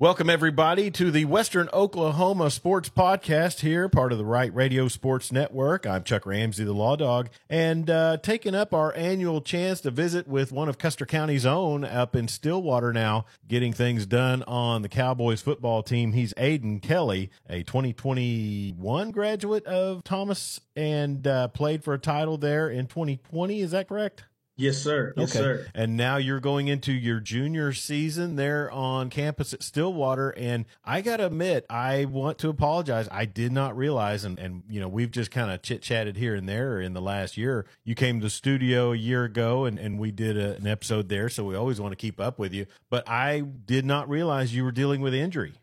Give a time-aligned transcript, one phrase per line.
[0.00, 5.30] Welcome, everybody, to the Western Oklahoma Sports Podcast here, part of the Right Radio Sports
[5.30, 5.86] Network.
[5.86, 10.26] I'm Chuck Ramsey, the Law Dog, and uh, taking up our annual chance to visit
[10.26, 14.88] with one of Custer County's own up in Stillwater now, getting things done on the
[14.88, 16.12] Cowboys football team.
[16.12, 22.70] He's Aden Kelley, a 2021 graduate of Thomas and uh, played for a title there
[22.70, 23.60] in 2020.
[23.60, 24.24] Is that correct?
[24.60, 25.14] Yes, sir.
[25.16, 25.38] Yes, okay.
[25.38, 25.66] sir.
[25.74, 30.30] And now you're going into your junior season there on campus at Stillwater.
[30.36, 33.08] And I got to admit, I want to apologize.
[33.10, 36.34] I did not realize, and, and you know, we've just kind of chit chatted here
[36.34, 37.64] and there in the last year.
[37.84, 41.08] You came to the studio a year ago and, and we did a, an episode
[41.08, 41.30] there.
[41.30, 42.66] So we always want to keep up with you.
[42.90, 45.54] But I did not realize you were dealing with injury.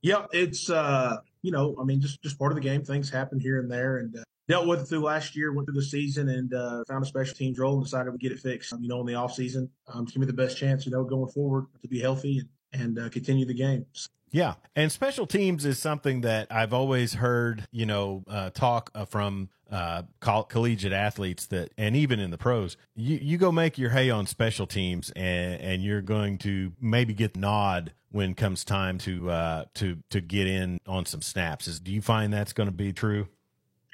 [0.00, 2.82] Yeah, it's, uh, you know, I mean, just, just part of the game.
[2.82, 3.98] Things happen here and there.
[3.98, 7.02] And, uh, dealt with it through last year, went through the season, and uh, found
[7.02, 8.72] a special teams role and decided to get it fixed.
[8.78, 11.04] You know, in the off season, um, to give me the best chance, you know,
[11.04, 12.42] going forward to be healthy
[12.72, 13.86] and, and uh, continue the game.
[14.30, 19.04] Yeah, and special teams is something that I've always heard, you know, uh, talk uh,
[19.04, 23.76] from uh, coll- collegiate athletes that, and even in the pros, you, you go make
[23.76, 28.64] your hay on special teams, and, and you're going to maybe get nod when comes
[28.64, 31.66] time to uh, to to get in on some snaps.
[31.66, 33.28] Is do you find that's going to be true?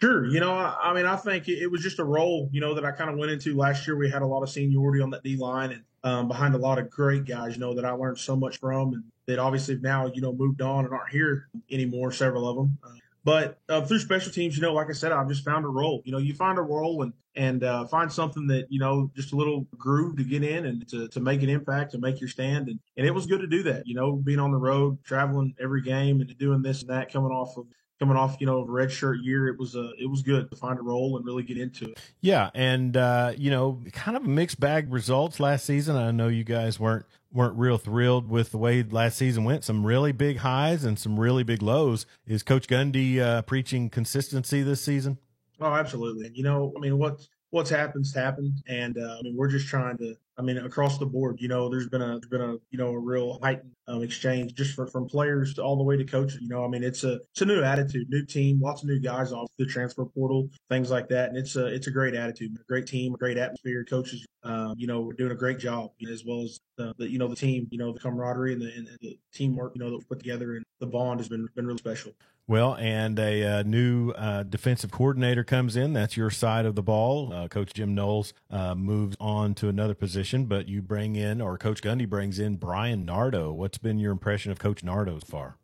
[0.00, 0.26] Sure.
[0.26, 2.74] You know, I, I mean, I think it, it, was just a role, you know,
[2.74, 3.96] that I kind of went into last year.
[3.96, 6.78] We had a lot of seniority on that D line and um, behind a lot
[6.78, 10.06] of great guys, you know, that I learned so much from and that obviously now,
[10.06, 12.78] you know, moved on and aren't here anymore, several of them.
[12.84, 12.90] Uh,
[13.24, 16.00] but uh, through special teams, you know, like I said, I've just found a role.
[16.04, 19.32] You know, you find a role and and uh, find something that you know, just
[19.32, 22.28] a little groove to get in and to, to make an impact, to make your
[22.28, 23.86] stand, and and it was good to do that.
[23.86, 27.30] You know, being on the road, traveling every game, and doing this and that, coming
[27.30, 27.66] off of
[27.98, 30.50] coming off, you know, a red shirt year, it was a uh, it was good
[30.50, 32.00] to find a role and really get into it.
[32.20, 35.96] Yeah, and uh, you know, kind of a mixed bag results last season.
[35.96, 39.64] I know you guys weren't weren't real thrilled with the way last season went.
[39.64, 42.06] Some really big highs and some really big lows.
[42.26, 45.18] Is Coach Gundy uh, preaching consistency this season?
[45.60, 46.30] Oh, absolutely.
[46.34, 49.98] You know, I mean, what's what's happened's happened, and uh, I mean, we're just trying
[49.98, 52.78] to I mean, across the board, you know, there's been a there's been a you
[52.78, 56.38] know a real heightened um, exchange just for, from players all the way to coaches.
[56.40, 59.00] You know, I mean, it's a it's a new attitude, new team, lots of new
[59.00, 62.56] guys off the transfer portal, things like that, and it's a it's a great attitude,
[62.58, 63.84] a great team, a great atmosphere.
[63.84, 66.94] Coaches, um, you know, we're doing a great job, you know, as well as the,
[66.98, 69.80] the, you know the team, you know, the camaraderie and the, and the teamwork, you
[69.80, 72.12] know, that we put together, and the bond has been been really special.
[72.48, 75.92] Well, and a uh, new uh, defensive coordinator comes in.
[75.92, 77.30] That's your side of the ball.
[77.30, 81.58] Uh, Coach Jim Knowles uh, moves on to another position, but you bring in, or
[81.58, 83.52] Coach Gundy brings in Bryan Nardo.
[83.52, 85.56] What's been your impression of Coach Nardo so far?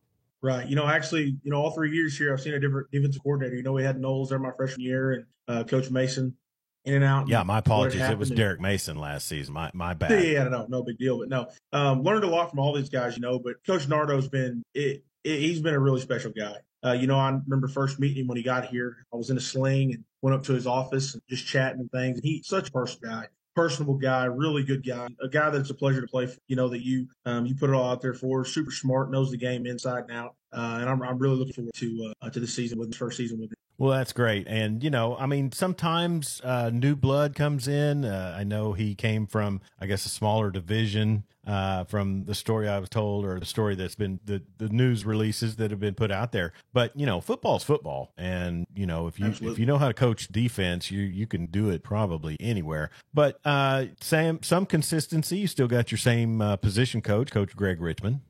[0.43, 0.69] Right.
[0.69, 3.57] You know, actually, you know, all three years here, I've seen a different defensive coordinator.
[3.57, 6.37] You know, we had Knowles there my freshman year, and uh, Coach Mason
[6.85, 7.29] in and out.
[7.29, 8.03] Yeah, my apologies.
[8.03, 9.55] It was Derek Mason last season.
[9.55, 10.23] My my bad.
[10.23, 11.19] Yeah, no, no big deal.
[11.19, 13.39] But no, um, learned a lot from all these guys, you know.
[13.39, 16.57] But Coach Nardo's been it, it, he's been a really special guy.
[16.85, 19.07] Uh, you know, I remember first meeting him when he got here.
[19.13, 21.91] I was in a sling and went up to his office and just chatting and
[21.91, 22.19] things.
[22.19, 25.75] And he's such a personal guy, personable guy, really good guy, a guy that's a
[25.75, 26.39] pleasure to play for.
[26.47, 28.45] You know that you um, you put it all out there for.
[28.45, 30.35] Super smart, knows the game inside and out.
[30.55, 33.17] Uh, and I'm, I'm really looking forward to uh, to the season with his first
[33.17, 33.57] season with him.
[33.77, 34.47] Well, that's great.
[34.47, 38.05] And, you know, I mean, sometimes uh, new blood comes in.
[38.05, 42.69] Uh, I know he came from, I guess, a smaller division uh, from the story
[42.69, 45.95] I was told or the story that's been the, the news releases that have been
[45.95, 46.53] put out there.
[46.73, 48.13] But, you know, football's football.
[48.17, 49.55] And, you know, if you Absolutely.
[49.55, 52.91] if you know how to coach defense, you, you can do it probably anywhere.
[53.13, 55.39] But uh, Sam, some consistency.
[55.39, 58.21] You still got your same uh, position coach, Coach Greg Richmond.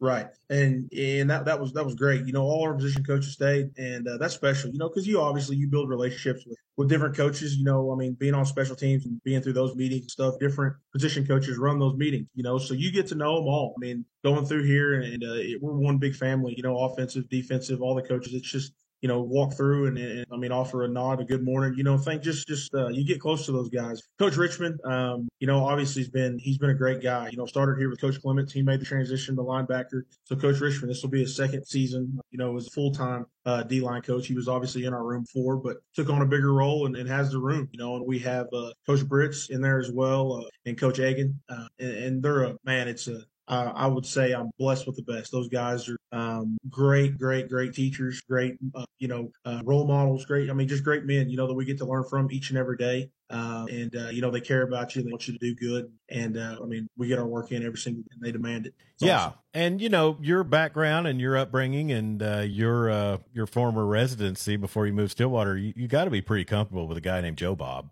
[0.00, 2.24] Right, and and that that was that was great.
[2.24, 4.70] You know, all our position coaches stayed, and uh, that's special.
[4.70, 7.56] You know, because you obviously you build relationships with with different coaches.
[7.56, 10.34] You know, I mean, being on special teams and being through those meetings and stuff.
[10.38, 12.28] Different position coaches run those meetings.
[12.36, 13.74] You know, so you get to know them all.
[13.76, 16.54] I mean, going through here, and uh, it, we're one big family.
[16.56, 18.34] You know, offensive, defensive, all the coaches.
[18.34, 21.44] It's just you know, walk through and, and, I mean, offer a nod, a good
[21.44, 24.02] morning, you know, think just, just, uh, you get close to those guys.
[24.18, 27.46] Coach Richmond, um, you know, obviously he's been, he's been a great guy, you know,
[27.46, 28.52] started here with Coach Clements.
[28.52, 30.02] He made the transition to linebacker.
[30.24, 33.26] So Coach Richmond, this will be his second season, you know, as a full time,
[33.46, 34.26] uh, D line coach.
[34.26, 37.08] He was obviously in our room four, but took on a bigger role and, and
[37.08, 40.32] has the room, you know, and we have, uh, Coach Brits in there as well,
[40.44, 41.40] uh, and Coach Egan.
[41.48, 44.96] Uh, and, and they're a, man, it's a, uh, I would say I'm blessed with
[44.96, 45.32] the best.
[45.32, 50.26] Those guys are um, great, great, great teachers, great, uh, you know, uh, role models,
[50.26, 50.50] great.
[50.50, 52.58] I mean, just great men, you know, that we get to learn from each and
[52.58, 53.10] every day.
[53.30, 55.02] Uh, and, uh, you know, they care about you.
[55.02, 55.90] They want you to do good.
[56.10, 58.66] And, uh, I mean, we get our work in every single day and they demand
[58.66, 58.74] it.
[58.94, 59.18] It's yeah.
[59.18, 59.38] Awesome.
[59.54, 64.92] And, you know, your background and your upbringing and your, your former residency before you
[64.92, 67.90] moved Stillwater, you, you got to be pretty comfortable with a guy named Joe Bob.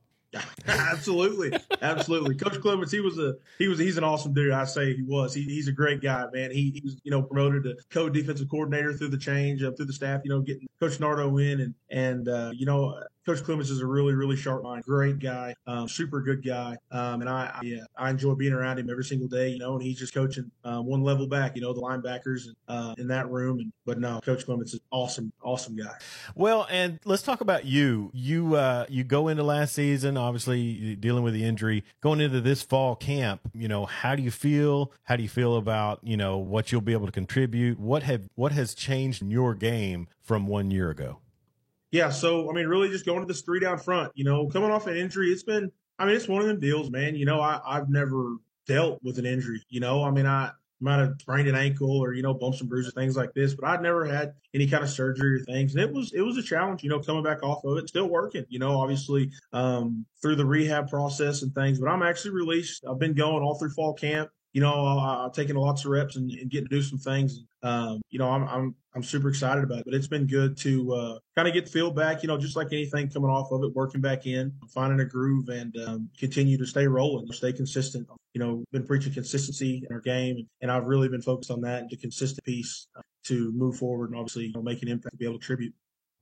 [0.69, 1.53] absolutely,
[1.83, 2.35] absolutely.
[2.35, 4.53] Coach Clements, he was a he was he's an awesome dude.
[4.53, 5.35] I say he was.
[5.35, 6.51] He, he's a great guy, man.
[6.51, 9.93] He, he was you know promoted to co-defensive coordinator through the change uh, through the
[9.93, 10.23] staff.
[10.25, 13.87] You know, getting Coach Nardo in and and uh, you know Coach Clements is a
[13.87, 17.81] really, really sharp mind, great guy, um, super good guy, um, and I, I, yeah,
[17.99, 19.49] I enjoy being around him every single day.
[19.49, 21.57] You know, and he's just coaching um, one level back.
[21.57, 23.59] You know, the linebackers and, uh, in that room.
[23.59, 25.93] And but no, Coach Clements is awesome, awesome guy.
[26.37, 28.13] Well, and let's talk about you.
[28.15, 32.63] You uh, you go into last season, obviously dealing with the injury, going into this
[32.63, 33.41] fall camp.
[33.53, 34.93] You know, how do you feel?
[35.03, 37.81] How do you feel about you know what you'll be able to contribute?
[37.81, 41.19] What have what has changed in your game from one year ago?
[41.93, 44.71] Yeah, so I mean, really just going to this three down front, you know, coming
[44.71, 47.15] off an injury, it's been I mean, it's one of them deals, man.
[47.15, 48.37] You know, I, I've never
[48.67, 50.03] dealt with an injury, you know.
[50.03, 50.51] I mean, I
[50.81, 53.67] might have sprained an ankle or, you know, bumps and bruises, things like this, but
[53.67, 55.75] I'd never had any kind of surgery or things.
[55.75, 58.09] And it was it was a challenge, you know, coming back off of it, still
[58.09, 61.79] working, you know, obviously um, through the rehab process and things.
[61.79, 62.85] But I'm actually released.
[62.89, 66.31] I've been going all through fall camp you know, I've taken lots of reps and,
[66.31, 67.45] and getting to do some things.
[67.63, 70.95] Um, you know, I'm, I'm, I'm super excited about it, but it's been good to,
[70.95, 73.63] uh, kind of get the feel back, you know, just like anything coming off of
[73.65, 78.09] it, working back in, finding a groove and, um, continue to stay rolling, stay consistent.
[78.33, 81.91] You know, been preaching consistency in our game and I've really been focused on that
[81.91, 85.19] the consistent piece uh, to move forward and obviously you know, make an impact to
[85.19, 85.75] be able to contribute.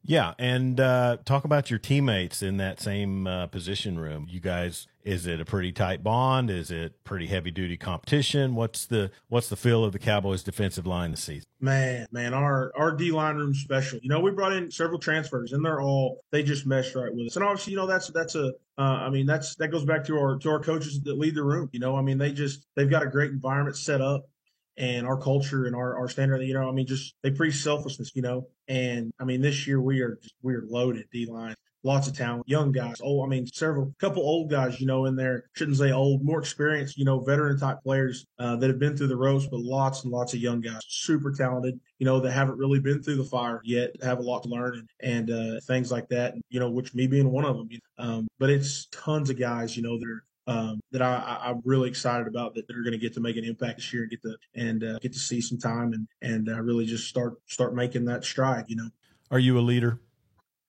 [0.06, 4.27] Yeah, and uh, talk about your teammates in that same uh, position room.
[4.29, 6.51] You guys, is it a pretty tight bond?
[6.51, 8.55] Is it pretty heavy duty competition?
[8.55, 11.45] What's the what's the feel of the Cowboys defensive line this season?
[11.59, 13.99] Man, man, our our D line room special.
[14.03, 17.29] You know, we brought in several transfers, and they're all they just mesh right with
[17.29, 17.37] us.
[17.37, 20.19] And obviously, you know, that's that's a uh, I mean, that's that goes back to
[20.19, 21.71] our to our coaches that lead the room.
[21.73, 24.27] You know, I mean, they just they've got a great environment set up
[24.76, 28.12] and our culture and our, our standard, you know, I mean, just they preach selflessness,
[28.15, 28.49] you know.
[28.69, 32.17] And I mean, this year we are just, we are loaded D line, lots of
[32.17, 32.97] talent, young guys.
[33.03, 35.44] Oh, I mean, several, couple old guys, you know, in there.
[35.55, 39.09] Shouldn't say old, more experienced, you know, veteran type players uh, that have been through
[39.09, 42.59] the ropes, but lots and lots of young guys, super talented, you know, that haven't
[42.59, 45.93] really been through the fire yet, have a lot to learn and, and uh, things
[45.93, 46.35] like that.
[46.49, 47.69] You know, which me being one of them.
[47.99, 51.88] Um, but it's tons of guys, you know, that are um, that I, am really
[51.88, 54.23] excited about that they're going to get to make an impact this year and get
[54.23, 57.75] to and uh, get to see some time and and uh, really just start start
[57.75, 58.64] making that stride.
[58.69, 58.88] You know.
[59.31, 60.00] Are you a leader?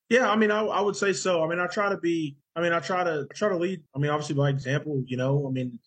[0.09, 1.43] Yeah, I mean, I, I would say so.
[1.43, 2.37] I mean, I try to be.
[2.55, 3.83] I mean, I try to try to lead.
[3.95, 5.03] I mean, obviously by example.
[5.05, 5.79] You know, I mean,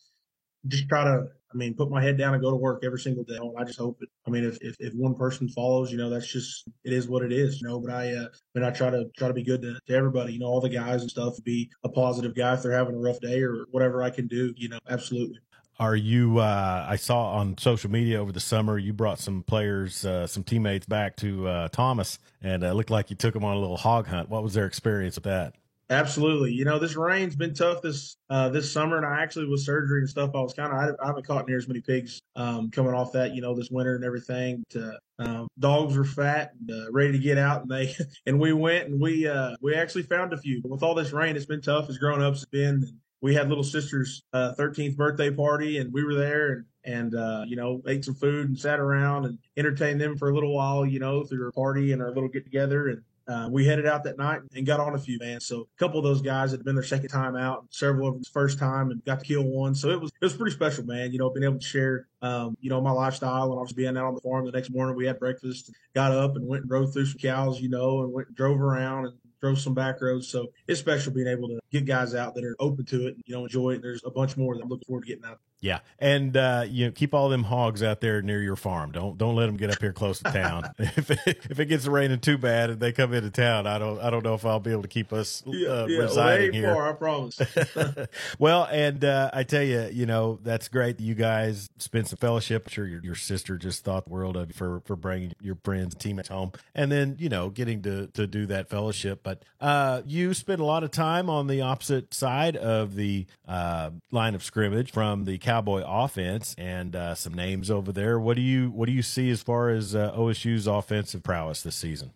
[0.68, 3.24] just try to I mean, put my head down and go to work every single
[3.24, 3.38] day.
[3.58, 4.08] I just hope it.
[4.26, 7.22] I mean, if, if, if one person follows, you know, that's just it is what
[7.22, 7.80] it is, you know.
[7.80, 10.34] But I, uh, I mean, I try to try to be good to, to everybody,
[10.34, 11.34] you know, all the guys and stuff.
[11.44, 14.52] Be a positive guy if they're having a rough day or whatever I can do,
[14.56, 14.78] you know.
[14.90, 15.38] Absolutely.
[15.80, 16.38] Are you?
[16.38, 20.44] Uh, I saw on social media over the summer you brought some players, uh, some
[20.44, 23.76] teammates back to uh, Thomas, and it looked like you took them on a little
[23.78, 24.28] hog hunt.
[24.28, 25.54] What was their experience with that?
[25.90, 26.52] Absolutely.
[26.52, 30.00] You know, this rain's been tough this uh, this summer, and I actually with surgery
[30.00, 32.92] and stuff, I was kind of I, haven't caught near as many pigs um, coming
[32.92, 33.34] off that.
[33.34, 34.62] You know, this winter and everything.
[34.70, 37.94] To, um, dogs were fat and uh, ready to get out, and they
[38.26, 40.60] and we went and we uh, we actually found a few.
[40.60, 42.74] But with all this rain, it's been tough as grown ups have been.
[42.74, 42.92] And
[43.22, 47.44] we had little sister's 13th uh, birthday party, and we were there and and uh,
[47.46, 50.86] you know ate some food and sat around and entertained them for a little while.
[50.86, 54.04] You know, through our party and our little get together and uh, we headed out
[54.04, 55.38] that night and got on a few, man.
[55.40, 58.24] So a couple of those guys had been their second time out, several of them
[58.32, 59.74] first time, and got to kill one.
[59.74, 61.12] So it was it was pretty special, man.
[61.12, 64.06] You know, being able to share, um, you know, my lifestyle and was being out
[64.06, 64.96] on the farm the next morning.
[64.96, 68.12] We had breakfast, got up and went and rode through some cows, you know, and
[68.12, 70.28] went and drove around and drove some back roads.
[70.28, 73.22] So it's special being able to get guys out that are open to it and,
[73.26, 73.82] you know, enjoy it.
[73.82, 75.38] There's a bunch more that I'm looking forward to getting out.
[75.60, 78.92] Yeah, and uh, you know, keep all them hogs out there near your farm.
[78.92, 80.70] Don't don't let them get up here close to town.
[80.78, 83.98] if it, if it gets raining too bad and they come into town, I don't
[83.98, 86.72] I don't know if I'll be able to keep us uh, yeah, yeah, residing here.
[86.72, 87.40] Far, I promise.
[88.38, 92.18] well, and uh, I tell you, you know, that's great that you guys spent some
[92.18, 92.66] fellowship.
[92.66, 95.56] I'm sure your your sister just thought the world of you for for bringing your
[95.64, 99.24] friends and teammates home, and then you know getting to to do that fellowship.
[99.24, 103.90] But uh, you spent a lot of time on the opposite side of the uh,
[104.12, 108.20] line of scrimmage from the Cowboy offense and uh, some names over there.
[108.20, 111.74] What do you what do you see as far as uh, OSU's offensive prowess this
[111.74, 112.10] season?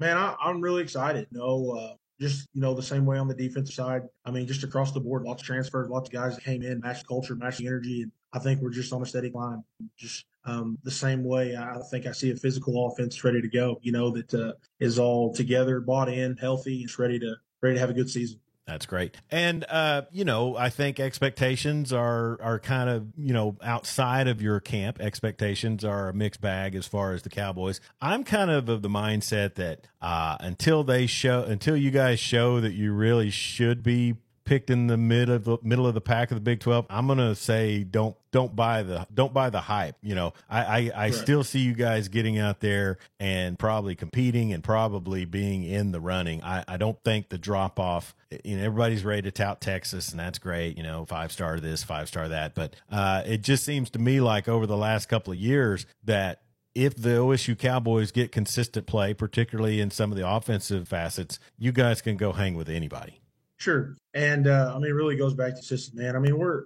[0.00, 1.28] Man, I, am really excited.
[1.30, 4.02] No, uh, just you know the same way on the defensive side.
[4.24, 6.80] I mean, just across the board, lots of transfers, lots of guys that came in,
[6.80, 9.62] matched culture, matched the energy, and I think we're just on a steady climb.
[9.96, 13.78] Just um, the same way I think I see a physical offense ready to go.
[13.82, 17.80] You know that uh, is all together, bought in, healthy, and ready to ready to
[17.80, 18.40] have a good season.
[18.66, 19.16] That's great.
[19.30, 24.40] And uh, you know, I think expectations are are kind of, you know, outside of
[24.40, 25.00] your camp.
[25.00, 27.80] Expectations are a mixed bag as far as the Cowboys.
[28.00, 32.60] I'm kind of of the mindset that uh, until they show until you guys show
[32.60, 34.14] that you really should be
[34.52, 36.84] picked in the mid of the middle of the pack of the Big Twelve.
[36.90, 39.96] I'm gonna say don't don't buy the don't buy the hype.
[40.02, 41.14] You know, I I, I right.
[41.14, 46.02] still see you guys getting out there and probably competing and probably being in the
[46.02, 46.44] running.
[46.44, 48.14] I, I don't think the drop off.
[48.44, 50.76] You know, everybody's ready to tout Texas, and that's great.
[50.76, 54.20] You know, five star this, five star that, but uh, it just seems to me
[54.20, 56.42] like over the last couple of years that
[56.74, 61.72] if the OSU Cowboys get consistent play, particularly in some of the offensive facets, you
[61.72, 63.21] guys can go hang with anybody.
[63.62, 63.94] Sure.
[64.12, 66.16] And uh, I mean, it really goes back to system, man.
[66.16, 66.64] I mean, we're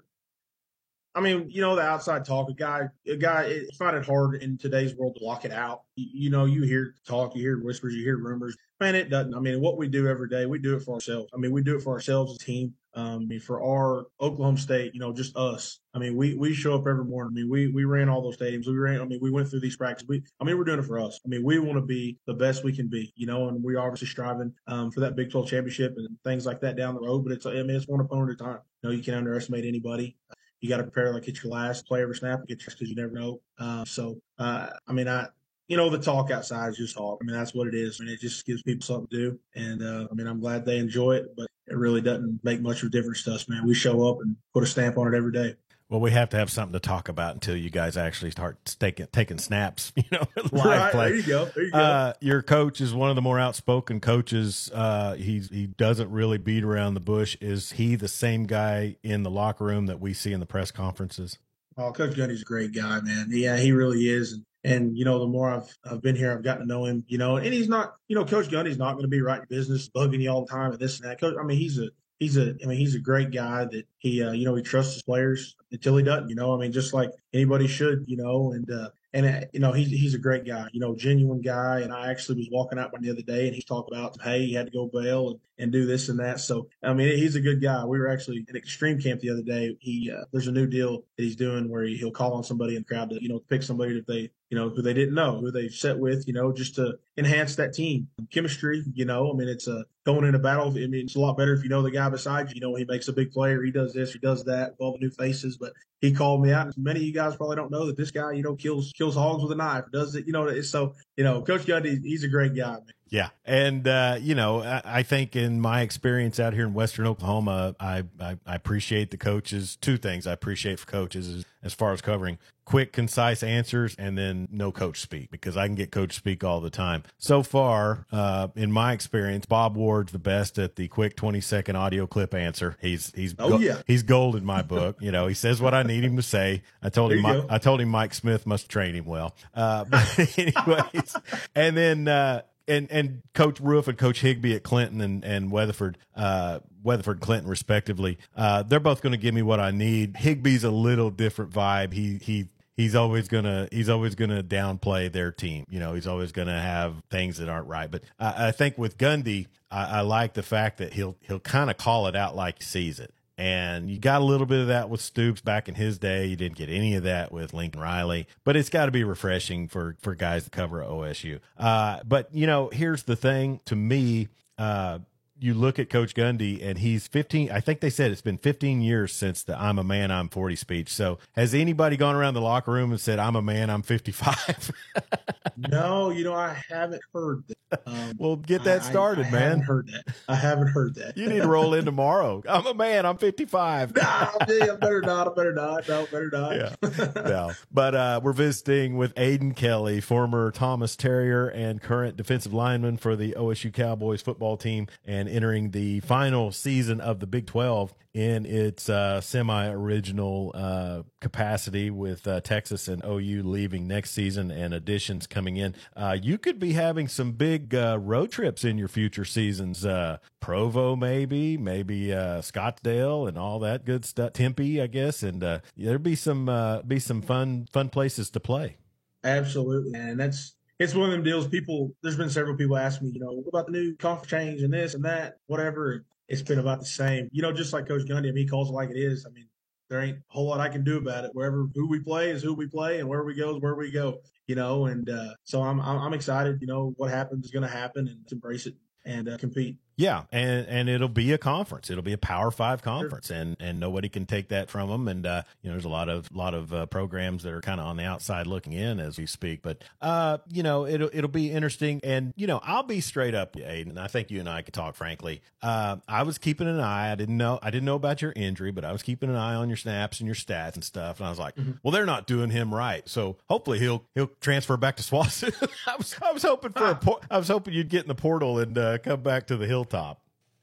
[1.14, 4.42] I mean, you know, the outside talk, a guy, a guy, it's find it hard
[4.42, 5.82] in today's world to lock it out.
[5.96, 8.56] You, you, know, you hear talk, you hear whispers, you hear rumors.
[8.80, 9.34] Man, it doesn't.
[9.34, 11.28] I mean, what we do every day, we do it for ourselves.
[11.34, 12.74] I mean, we do it for ourselves as a team.
[12.96, 15.80] Um, I mean, for our Oklahoma State, you know, just us.
[15.94, 17.32] I mean, we we show up every morning.
[17.32, 18.66] I mean, we we ran all those stadiums.
[18.66, 19.00] We ran.
[19.00, 20.08] I mean, we went through these practices.
[20.08, 21.20] We, I mean, we're doing it for us.
[21.24, 23.78] I mean, we want to be the best we can be, you know, and we're
[23.78, 27.24] obviously striving um, for that Big 12 championship and things like that down the road.
[27.24, 28.60] But it's, I mean, it's one opponent at a time.
[28.82, 30.16] You know, you can't underestimate anybody
[30.60, 33.12] you got to prepare like it's your last play every snap, get because you never
[33.12, 33.40] know.
[33.58, 35.26] Uh, so, uh, I mean, I,
[35.68, 37.18] you know, the talk outside is just talk.
[37.20, 38.00] I mean, that's what it is.
[38.00, 39.40] I mean, it just gives people something to do.
[39.54, 42.82] And, uh, I mean, I'm glad they enjoy it, but it really doesn't make much
[42.82, 43.66] of a difference to us, man.
[43.66, 45.56] We show up and put a stamp on it every day.
[45.88, 49.06] Well, we have to have something to talk about until you guys actually start taking
[49.12, 49.92] taking snaps.
[50.06, 51.08] You know, live right, play.
[51.08, 51.44] There you go.
[51.46, 51.78] There you go.
[51.78, 54.70] Uh, your coach is one of the more outspoken coaches.
[54.74, 57.36] Uh, he's he doesn't really beat around the bush.
[57.40, 60.70] Is he the same guy in the locker room that we see in the press
[60.70, 61.38] conferences?
[61.76, 63.28] Oh, Coach Gundy's a great guy, man.
[63.30, 64.32] Yeah, he really is.
[64.32, 67.04] And and you know, the more I've I've been here, I've gotten to know him.
[67.06, 69.88] You know, and he's not, you know, Coach Gundy's not going to be writing business,
[69.88, 71.20] bugging you all the time and this and that.
[71.20, 74.22] Coach, I mean, he's a he's a I mean he's a great guy that he
[74.22, 76.94] uh, you know he trusts his players until he doesn't you know I mean just
[76.94, 80.46] like anybody should you know and uh, and uh, you know he's he's a great
[80.46, 83.46] guy you know genuine guy and I actually was walking out one the other day
[83.46, 86.18] and he's talking about hey he had to go bail and, and do this and
[86.20, 89.30] that so I mean he's a good guy we were actually at extreme camp the
[89.30, 92.32] other day he uh, there's a new deal that he's doing where he, he'll call
[92.32, 94.82] on somebody in the crowd to you know pick somebody that they you know, who
[94.82, 98.82] they didn't know, who they've set with, you know, just to enhance that team chemistry.
[98.92, 100.68] You know, I mean, it's a going in a battle.
[100.68, 102.54] I mean, it's a lot better if you know the guy beside you.
[102.56, 104.92] You know, he makes a big player, he does this, he does that with all
[104.92, 105.56] the new faces.
[105.56, 106.72] But he called me out.
[106.76, 109.42] Many of you guys probably don't know that this guy, you know, kills kills hogs
[109.42, 109.84] with a knife.
[109.92, 110.26] Does it?
[110.26, 112.72] You know, so you know, Coach Gundy, he's a great guy.
[112.72, 112.86] Man.
[113.08, 117.76] Yeah, and uh, you know, I, think in my experience out here in Western Oklahoma,
[117.78, 119.76] I, I, I appreciate the coaches.
[119.76, 124.18] Two things I appreciate for coaches is as far as covering quick, concise answers, and
[124.18, 127.04] then no coach speak because I can get coach speak all the time.
[127.18, 131.76] So far, uh, in my experience, Bob Ward's the best at the quick twenty second
[131.76, 132.76] audio clip answer.
[132.80, 133.82] He's he's oh, go- yeah.
[133.86, 134.96] he's gold in my book.
[135.00, 136.62] you know, he says what I need him to say.
[136.82, 139.34] I told him Mike, I told him Mike Smith must train him well.
[139.54, 141.16] Uh, but anyways,
[141.54, 142.08] and then.
[142.08, 147.20] Uh, and and Coach Roof and Coach Higby at Clinton and and Weatherford, uh, Weatherford
[147.20, 150.16] Clinton respectively, uh, they're both going to give me what I need.
[150.16, 151.92] Higby's a little different vibe.
[151.92, 155.64] He he he's always gonna he's always gonna downplay their team.
[155.68, 157.90] You know, he's always gonna have things that aren't right.
[157.90, 161.70] But I, I think with Gundy, I, I, like the fact that he'll he'll kind
[161.70, 163.12] of call it out like he sees it.
[163.38, 166.24] And you got a little bit of that with Stoops back in his day.
[166.24, 169.68] You didn't get any of that with Lincoln Riley, but it's got to be refreshing
[169.68, 171.40] for for guys to cover OSU.
[171.58, 175.00] Uh, but you know, here's the thing: to me, uh,
[175.38, 177.50] you look at Coach Gundy and he's 15.
[177.50, 180.56] I think they said it's been 15 years since the I'm a man, I'm 40
[180.56, 180.88] speech.
[180.92, 184.70] So has anybody gone around the locker room and said, I'm a man, I'm 55?
[185.56, 187.56] no, you know, I haven't heard that.
[187.84, 189.42] Um, well, get that started, I, I man.
[189.42, 190.14] haven't heard that.
[190.28, 191.16] I haven't heard that.
[191.16, 192.42] you need to roll in tomorrow.
[192.48, 193.96] I'm a man, I'm 55.
[193.96, 195.28] nah, I better not.
[195.28, 195.88] I better not.
[195.88, 196.56] No, better not.
[196.56, 196.74] yeah.
[197.26, 197.52] No.
[197.72, 203.16] But uh, we're visiting with Aden Kelley, former Thomas Terrier and current defensive lineman for
[203.16, 204.86] the OSU Cowboys football team.
[205.04, 210.50] And and entering the final season of the Big 12 in its uh, semi original
[210.54, 215.74] uh, capacity with uh, Texas and OU leaving next season and additions coming in.
[215.94, 219.84] Uh, you could be having some big uh, road trips in your future seasons.
[219.84, 224.32] Uh, Provo, maybe, maybe Scottsdale and all that good stuff.
[224.32, 225.22] Tempe, I guess.
[225.22, 225.42] And
[225.76, 228.76] there'd be some, be some fun, fun places to play.
[229.24, 229.98] Absolutely.
[229.98, 231.46] And that's, it's one of them deals.
[231.48, 234.62] People, there's been several people ask me, you know, what about the new conference change
[234.62, 236.04] and this and that, whatever.
[236.28, 237.28] It's been about the same.
[237.32, 239.24] You know, just like Coach Gundy, I mean, he calls it like it is.
[239.26, 239.48] I mean,
[239.88, 241.30] there ain't a whole lot I can do about it.
[241.34, 243.92] Wherever who we play is who we play, and where we go is where we
[243.92, 244.18] go.
[244.48, 246.58] You know, and uh, so I'm, I'm I'm excited.
[246.60, 249.78] You know, what happens is going to happen, and embrace it and uh, compete.
[249.98, 251.88] Yeah, and and it'll be a conference.
[251.88, 253.36] It'll be a Power Five conference, sure.
[253.36, 255.08] and and nobody can take that from them.
[255.08, 257.80] And uh, you know, there's a lot of lot of uh, programs that are kind
[257.80, 259.62] of on the outside looking in as we speak.
[259.62, 262.00] But uh, you know, it'll it'll be interesting.
[262.04, 263.96] And you know, I'll be straight up, Aden.
[263.96, 265.40] I think you and I could talk frankly.
[265.62, 267.10] Uh, I was keeping an eye.
[267.10, 269.54] I didn't know I didn't know about your injury, but I was keeping an eye
[269.54, 271.20] on your snaps and your stats and stuff.
[271.20, 271.72] And I was like, mm-hmm.
[271.82, 273.08] well, they're not doing him right.
[273.08, 275.54] So hopefully he'll he'll transfer back to SWOSU.
[275.86, 277.00] I was I was hoping for a
[277.30, 280.20] I was hoping you'd get in the portal and uh, come back to the hilltop.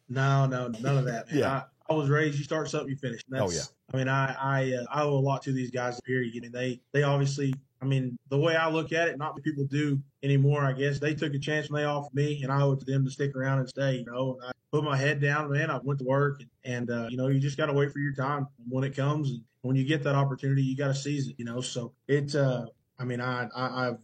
[0.09, 1.25] No, no, none of that.
[1.31, 1.63] Yeah.
[1.89, 2.37] I, I, was raised.
[2.37, 3.21] You start something, you finish.
[3.33, 3.61] oh yeah.
[3.93, 5.99] I mean, I I uh, I owe a lot to these guys.
[6.01, 6.33] Period.
[6.35, 7.53] I mean, they they obviously.
[7.81, 10.63] I mean, the way I look at it, not many people do anymore.
[10.63, 12.85] I guess they took a chance when they offered me, and I owe it to
[12.85, 13.95] them to stick around and stay.
[13.97, 15.69] You know, and I put my head down, man.
[15.69, 17.99] I went to work, and, and uh, you know, you just got to wait for
[17.99, 21.27] your time when it comes, and when you get that opportunity, you got to seize
[21.27, 21.35] it.
[21.37, 22.35] You know, so it's.
[22.35, 23.97] Uh, I mean, I, I I've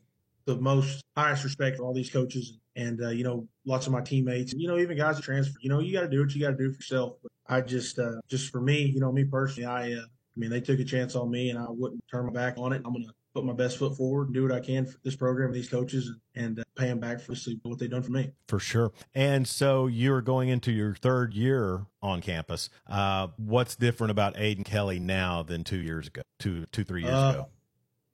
[0.45, 4.01] the most highest respect for all these coaches and uh, you know lots of my
[4.01, 6.41] teammates you know even guys that transfer you know you got to do what you
[6.41, 7.17] got to do for yourself.
[7.21, 10.50] But i just uh, just for me you know me personally i uh, i mean
[10.50, 12.81] they took a chance on me and i wouldn't turn my back on it.
[12.86, 15.51] I'm gonna put my best foot forward and do what i can for this program
[15.51, 18.31] these coaches and, and uh, pay them back for what they've done for me.
[18.48, 18.91] For sure.
[19.13, 22.69] And so you're going into your third year on campus.
[22.88, 27.13] Uh, what's different about aden kelley now than two years ago two two three years
[27.13, 27.50] uh, ago?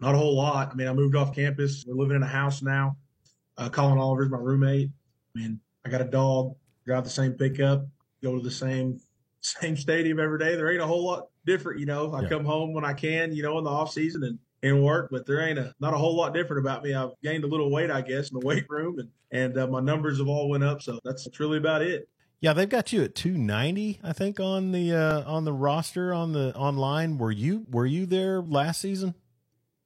[0.01, 0.71] not a whole lot.
[0.71, 1.85] I mean i moved off campus.
[1.87, 2.97] We're living in a house now
[3.57, 4.89] uh, Collin Oliver's my roommate.
[5.35, 7.85] I mean, I got a dog, drive the same pickup,
[8.23, 8.99] go to the same
[9.41, 10.55] same stadium every day.
[10.55, 12.13] There ain't a whole lot different, you know.
[12.13, 12.29] I yeah.
[12.29, 15.27] come home when I can, you know, in the off season and and work, but
[15.27, 16.93] there ain't a not a whole lot different about me.
[16.93, 19.79] I've gained a little weight, I guess, in the weight room, and and uh, my
[19.79, 20.81] numbers have all went up.
[20.81, 22.07] So that's, truly about it.
[22.41, 26.31] Yeah, they've got you at 290, I think, on the uh, on the roster on
[26.31, 27.17] the online.
[27.17, 29.15] Were you were you there last season?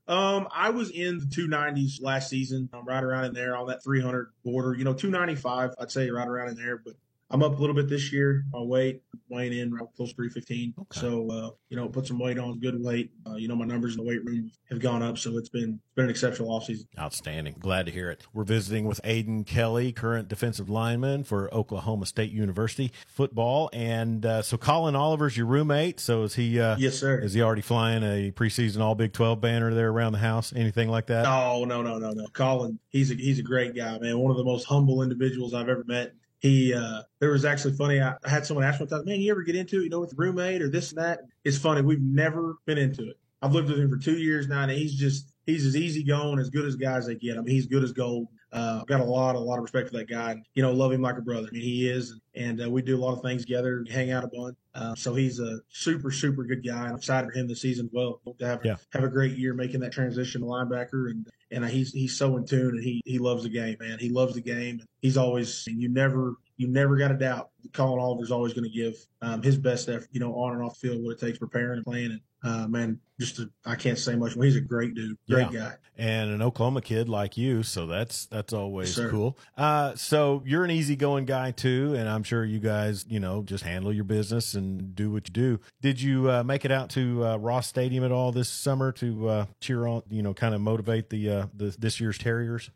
[0.10, 2.68] Um, I was in the 290s last season.
[2.74, 4.76] I'm right around in there on that 300 border.
[4.76, 6.82] You know, 295, I'd say right around in there.
[6.84, 6.96] But
[7.32, 8.44] I'm up a little bit this year.
[8.52, 10.74] My weight weighing in right close to 315.
[10.80, 11.00] Okay.
[11.00, 13.12] So uh, you know, put some weight on, good weight.
[13.28, 15.80] Uh, you know, my numbers in the weight room have gone up, so it's been
[15.86, 16.86] it's been an exceptional offseason.
[16.98, 17.56] Outstanding.
[17.60, 18.26] Glad to hear it.
[18.34, 24.42] We're visiting with Aden Kelley, current defensive lineman for Oklahoma State University football, and uh,
[24.42, 26.00] so Collin Oliver's your roommate.
[26.00, 26.60] So is he?
[26.60, 27.20] Uh, yes, sir.
[27.20, 30.52] Is he already flying a preseason All Big 12 banner there around the house?
[30.56, 31.24] Anything like that?
[31.24, 32.26] No, no, no, no, no.
[32.34, 34.18] Collin, he's a he's a great guy, man.
[34.18, 38.02] One of the most humble individuals I've ever met he uh there was actually funny
[38.02, 40.00] I, I had someone ask me time, man you ever get into it you know
[40.00, 43.70] with roommate or this and that it's funny we've never been into it i've lived
[43.70, 46.66] with him for two years now and he's just he's as easy going as good
[46.66, 49.40] as guys they get i mean he's good as gold uh, got a lot, a
[49.40, 50.32] lot of respect for that guy.
[50.32, 51.48] And, you know, love him like a brother.
[51.48, 54.24] I mean, he is, and uh, we do a lot of things together, hang out
[54.24, 54.58] a bunch.
[54.76, 56.88] Uh, so he's a super, super good guy.
[56.88, 58.22] I'm excited for him this season as well.
[58.24, 58.76] Hope to have yeah.
[58.92, 62.46] have a great year making that transition to linebacker, and and he's he's so in
[62.46, 63.98] tune, and he he loves the game, man.
[64.00, 64.82] He loves the game.
[65.02, 67.52] He's always, and you never you never got a doubt.
[67.72, 70.78] Collin Oliver's always going to give um, his best effort, you know, on and off
[70.80, 72.12] the field, what it takes preparing and playing.
[72.12, 74.34] And uh, man, just I can't say much.
[74.34, 75.60] He's a great dude, great yeah.
[75.60, 77.64] guy, and an Oklahoma kid like you.
[77.64, 79.38] So that's that's always yes, cool.
[79.58, 83.64] Uh, so you're an easygoing guy too, and I'm sure you guys, you know, just
[83.64, 85.60] handle your business and do what you do.
[85.82, 89.30] Did you uh, make it out to uh, Ross Stadium at all this summer to
[89.30, 92.70] uh, cheer on, you know, kind of motivate the, uh, the this year's Terriers?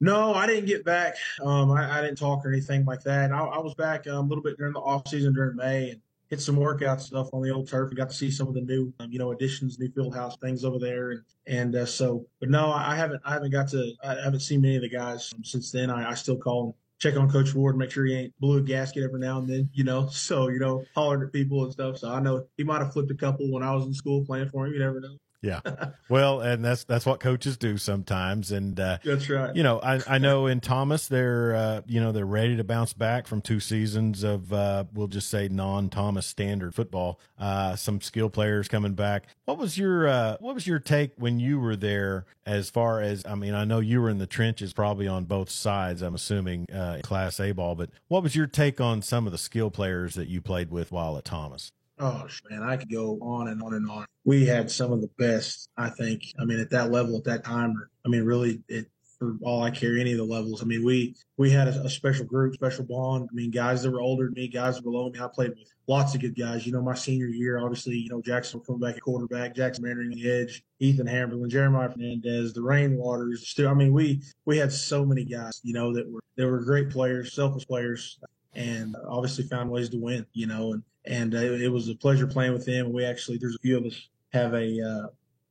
[0.00, 1.16] No, I didn't get back.
[1.42, 3.32] Um, I, I, didn't talk or anything like that.
[3.32, 6.00] I, I was back um, a little bit during the off season during May and
[6.28, 7.88] hit some workout stuff on the old turf.
[7.88, 10.36] We got to see some of the new, um, you know, additions, new field house
[10.36, 12.26] things over there, and and uh, so.
[12.40, 13.22] But no, I haven't.
[13.24, 13.92] I haven't got to.
[14.04, 15.90] I haven't seen many of the guys since then.
[15.90, 18.62] I, I still call them check on Coach Ward, make sure he ain't blew a
[18.62, 20.08] gasket every now and then, you know.
[20.26, 21.98] So, you know, hollering at people and stuff.
[21.98, 24.48] So I know he might have flipped a couple when I was in school playing
[24.48, 24.72] for him.
[24.72, 25.16] You never know.
[25.42, 25.60] Yeah.
[26.08, 28.52] Well, and that's that's what coaches do sometimes.
[28.52, 29.54] And uh, that's right.
[29.56, 32.92] You know, I, I know in Thomas they're uh, you know they're ready to bounce
[32.92, 37.18] back from two seasons of uh, we'll just say non Thomas standard football.
[37.40, 39.24] Uh, some skill players coming back.
[39.46, 42.24] What was your uh, what was your take when you were there?
[42.46, 45.50] As far as I mean, I know you were in the trenches probably on both
[45.50, 46.02] sides.
[46.02, 49.38] I'm assuming uh, Class A ball, but what was your take on some of the
[49.38, 51.72] skill players that you played with while at Thomas?
[51.98, 54.06] Oh man, I could go on and on and on.
[54.24, 56.22] We had some of the best, I think.
[56.38, 58.86] I mean, at that level, at that time, I mean, really, it
[59.18, 60.62] for all I care, any of the levels.
[60.62, 63.28] I mean, we we had a, a, special group, special bond.
[63.30, 65.18] I mean, guys that were older than me, guys below me.
[65.20, 66.66] I played with lots of good guys.
[66.66, 70.10] You know, my senior year, obviously, you know, Jackson coming back at quarterback, Jackson Mannering
[70.10, 73.38] the edge, Ethan Hamberlin, Jeremiah Fernandez, the Rainwaters.
[73.38, 76.60] Still, I mean, we we had so many guys, you know, that were that were
[76.60, 78.18] great players, selfless players,
[78.56, 80.26] and obviously found ways to win.
[80.32, 82.92] You know, and and uh, it was a pleasure playing with them.
[82.92, 85.06] We actually, there's a few of us have a uh,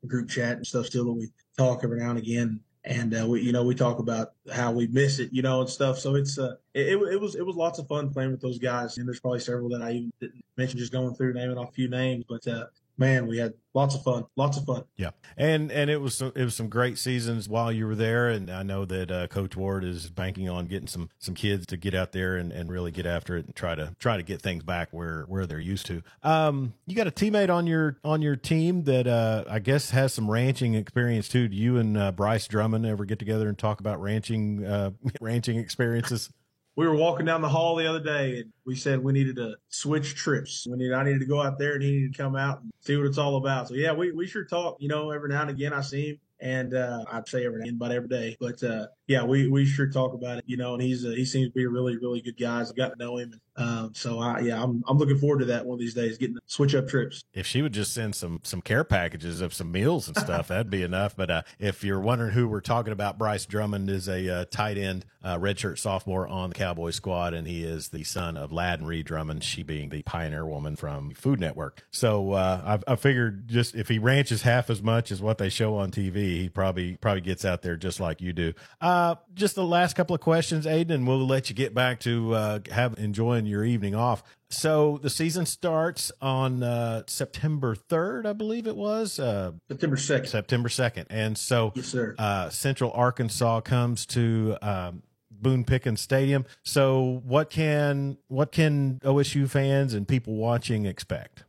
[0.08, 2.60] group chat and stuff still that we talk every now and again.
[2.86, 5.70] and uh, we, you know, we talk about how we miss it, you know, and
[5.70, 5.98] stuff.
[5.98, 8.98] So it's uh, it, it was it was lots of fun playing with those guys,
[8.98, 11.74] and there's probably several that I even didn't mention just going through naming off a
[11.74, 12.66] few names, but uh,
[12.98, 14.84] man, we had lots of fun, lots of fun.
[14.96, 18.50] Yeah, and and it was it was some great seasons while you were there, and
[18.50, 21.94] I know that uh, Coach Ward is banking on getting some some kids to get
[21.94, 24.64] out there and, and really get after it and try to try to get things
[24.64, 26.02] back where where they're used to.
[26.24, 30.14] Um, you got a teammate on your on your team that uh, I guess has
[30.14, 31.48] some ranching experience too.
[31.48, 35.58] Do you and uh, Bryce Drummond ever get together and talk about ranching uh, ranching
[35.58, 36.30] experiences?
[36.76, 39.56] We were walking down the hall the other day and we said we needed to
[39.70, 40.68] switch trips.
[40.70, 42.72] We needed, I needed to go out there and he needed to come out and
[42.82, 43.70] see what it's all about.
[43.70, 46.20] So yeah, we, we sure talk, you know, every now and again I see him
[46.40, 48.36] and uh, I'd say every about every day.
[48.40, 50.74] But uh, yeah, we, we sure talk about it, you know.
[50.74, 52.60] And he's uh, he seems to be a really really good guy.
[52.60, 55.46] I've got to know him, and, um, so I, yeah, I'm I'm looking forward to
[55.46, 57.24] that one of these days, getting to switch up trips.
[57.34, 60.70] If she would just send some some care packages of some meals and stuff, that'd
[60.70, 61.16] be enough.
[61.16, 64.78] But uh, if you're wondering who we're talking about, Bryce Drummond is a uh, tight
[64.78, 68.80] end, uh, redshirt sophomore on the Cowboy squad, and he is the son of Ladd
[68.80, 71.84] and Ree Drummond, she being the pioneer woman from Food Network.
[71.92, 75.50] So uh, I, I figured just if he ranches half as much as what they
[75.50, 78.54] show on TV, he probably probably gets out there just like you do.
[78.82, 82.34] Uh, just the last couple of questions, Aden, and we'll let you get back to
[82.34, 84.24] uh, have enjoying your evening off.
[84.50, 89.20] So the season starts on uh, September third, I believe it was.
[89.20, 90.28] Uh, September second.
[90.28, 91.96] September second, and so yes.
[91.96, 94.58] Uh, Central Arkansas comes to.
[94.62, 96.46] Um, Boone Pickens Stadium.
[96.64, 101.44] So, what can what can OSU fans and people watching expect?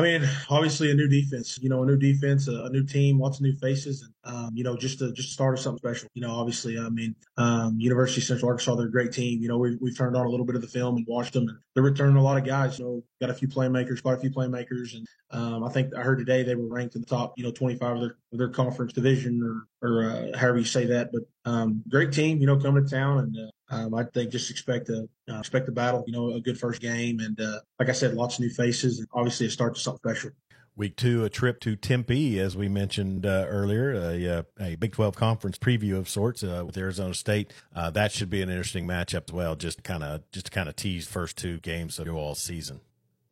[0.00, 3.18] I mean, obviously a new defense, you know, a new defense, a, a new team,
[3.18, 6.08] lots of new faces, and um, you know, just to just start something special.
[6.14, 9.42] You know, obviously, I mean, um, University of Central Arkansas, they're a great team.
[9.42, 11.48] You know, we we've turned on a little bit of the film and watched them,
[11.48, 12.78] and they're returning a lot of guys.
[12.78, 16.00] You know, got a few playmakers, quite a few playmakers, and um, I think I
[16.00, 18.48] heard today they were ranked in the top, you know, 25 of their of their
[18.48, 21.10] conference division, or or uh, however you say that.
[21.12, 24.50] But um, great team, you know, coming to town, and uh, um, I think just
[24.50, 27.88] expect a uh, expect a battle, you know, a good first game, and uh, like
[27.88, 30.30] I said, lots of new faces, and obviously a start to something special.
[30.76, 34.92] Week two, a trip to Tempe, as we mentioned uh, earlier, a, uh, a, Big
[34.92, 37.52] 12 conference preview of sorts uh, with Arizona State.
[37.74, 39.56] Uh, that should be an interesting matchup as well.
[39.56, 42.80] Just kind of just to kind of tease first two games of your all season.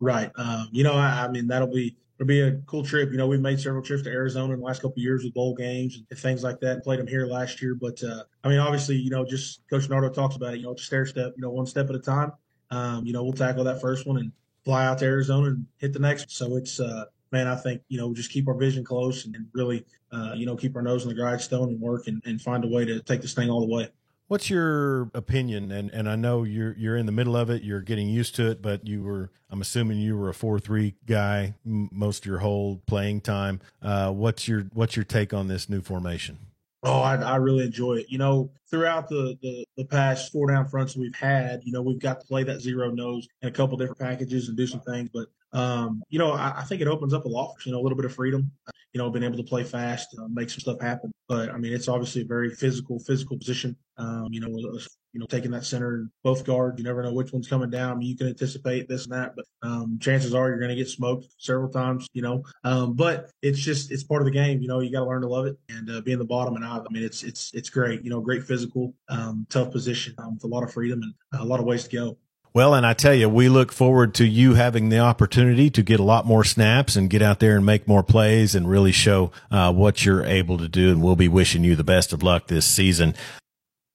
[0.00, 0.30] Right.
[0.36, 3.10] Um, you know, I, I, mean that'll be it'll be a cool trip.
[3.12, 5.34] You know, we've made several trips to Arizona in the last couple of years with
[5.34, 6.82] bowl games and things like that.
[6.82, 10.10] Played them here last year, but uh, I mean, obviously, you know, just Coach Nardo
[10.10, 10.58] talks about it.
[10.58, 11.34] You know, just stair step.
[11.36, 12.32] You know, one step at a time.
[12.70, 14.32] Um, you know, we'll tackle that first one and
[14.64, 16.30] fly out to Arizona and hit the next.
[16.30, 19.84] So it's uh, man, I think, you know, just keep our vision close and really,
[20.12, 22.68] uh, you know, keep our nose in the grindstone and work and, and find a
[22.68, 23.88] way to take this thing all the way.
[24.28, 25.72] What's your opinion?
[25.72, 27.62] And and I know you're you're in the middle of it.
[27.62, 29.30] You're getting used to it, but you were.
[29.50, 33.60] I'm assuming you were a four three guy most of your whole playing time.
[33.80, 36.38] Uh, what's your what's your take on this new formation?
[36.84, 38.06] Oh, I, I really enjoy it.
[38.08, 41.98] You know, throughout the, the, the past four down fronts we've had, you know, we've
[41.98, 45.08] got to play that zero nose in a couple different packages and do some things.
[45.12, 45.26] But
[45.58, 47.96] um, you know, I, I, think it opens up a lot, you know, a little
[47.96, 48.50] bit of freedom,
[48.92, 51.10] you know, being able to play fast, uh, make some stuff happen.
[51.26, 53.74] But I mean, it's obviously a very physical, physical position.
[53.96, 54.78] Um, you know,
[55.12, 57.92] you know, taking that center and both guards, you never know which one's coming down.
[57.92, 60.76] I mean, you can anticipate this and that, but um, chances are you're going to
[60.76, 62.44] get smoked several times, you know.
[62.64, 64.80] Um, but it's just it's part of the game, you know.
[64.80, 66.86] You got to learn to love it and uh, being the bottom and out.
[66.88, 70.44] I mean, it's it's it's great, you know, great physical, um, tough position um, with
[70.44, 72.18] a lot of freedom and a lot of ways to go.
[72.54, 76.00] Well, and I tell you, we look forward to you having the opportunity to get
[76.00, 79.30] a lot more snaps and get out there and make more plays and really show
[79.50, 80.90] uh, what you're able to do.
[80.90, 83.14] And we'll be wishing you the best of luck this season.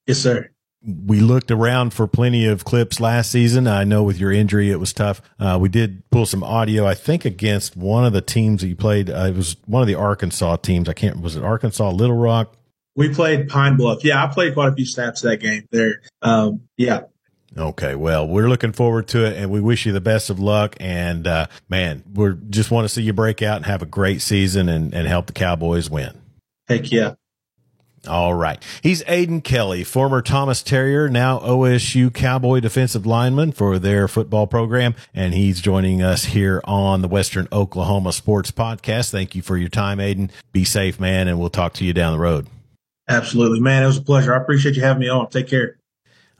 [0.06, 0.53] Yes, sir.
[0.86, 3.66] We looked around for plenty of clips last season.
[3.66, 5.22] I know with your injury, it was tough.
[5.38, 8.76] Uh, we did pull some audio, I think, against one of the teams that you
[8.76, 9.08] played.
[9.08, 10.88] Uh, it was one of the Arkansas teams.
[10.88, 12.56] I can't, was it Arkansas, Little Rock?
[12.96, 14.04] We played Pine Bluff.
[14.04, 16.02] Yeah, I played quite a few snaps that game there.
[16.22, 17.04] Um, yeah,
[17.56, 20.76] Okay, well, we're looking forward to it, and we wish you the best of luck.
[20.80, 24.22] And uh, man, we just want to see you break out and have a great
[24.22, 26.20] season and, and help the Cowboys win.
[26.68, 27.14] Heck yeah!
[28.06, 34.08] All right, he's Aden Kelley, former Thomas Terrier, now OSU Cowboy defensive lineman for their
[34.08, 39.10] football program, and he's joining us here on the Western Oklahoma Sports Podcast.
[39.10, 40.30] Thank you for your time, Aden.
[40.52, 42.46] Be safe, man, and we'll talk to you down the road.
[43.08, 43.82] Absolutely, man.
[43.82, 44.34] It was a pleasure.
[44.34, 45.28] I appreciate you having me on.
[45.28, 45.76] Take care.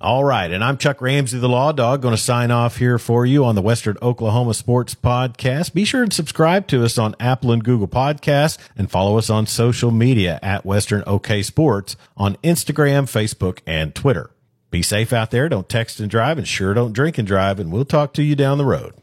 [0.01, 0.51] All right.
[0.51, 3.55] And I'm Chuck Ramsey, the Law Dog, going to sign off here for you on
[3.55, 5.73] the Western Oklahoma Sports Podcast.
[5.73, 9.47] Be sure and subscribe to us on Apple and Google Podcasts and follow us on
[9.47, 14.31] social media at Western OK Sports on Instagram, Facebook, and Twitter.
[14.71, 15.49] Be safe out there.
[15.49, 17.59] Don't text and drive and sure don't drink and drive.
[17.59, 18.95] And we'll talk to you down the road.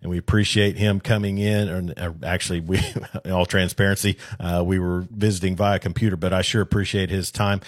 [0.00, 1.68] and we appreciate him coming in.
[1.68, 2.78] And actually, we,
[3.24, 7.60] in all transparency, uh, we were visiting via computer, but I sure appreciate his time.